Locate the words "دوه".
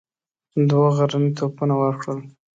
0.69-0.87